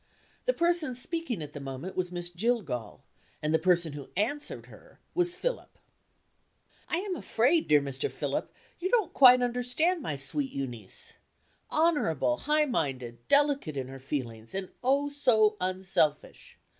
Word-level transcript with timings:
The 0.45 0.53
person 0.53 0.95
speaking 0.95 1.43
at 1.43 1.53
the 1.53 1.59
moment 1.59 1.95
was 1.95 2.11
Miss 2.11 2.31
Jillgall; 2.31 3.01
and 3.39 3.53
the 3.53 3.59
person 3.59 3.93
who 3.93 4.09
answered 4.17 4.65
her 4.65 4.99
was 5.13 5.35
Philip. 5.35 5.77
"I 6.89 6.95
am 6.97 7.15
afraid, 7.15 7.67
dear 7.67 7.81
Mr. 7.81 8.09
Philip, 8.09 8.51
you 8.79 8.89
don't 8.89 9.13
quite 9.13 9.43
understand 9.43 10.01
my 10.01 10.15
sweet 10.15 10.51
Euneece. 10.53 11.13
Honorable, 11.69 12.35
high 12.37 12.65
minded, 12.65 13.19
delicate 13.27 13.77
in 13.77 13.89
her 13.89 13.99
feelings, 13.99 14.55
and, 14.55 14.71
oh, 14.83 15.09
so 15.11 15.55
unselfish! 15.61 16.57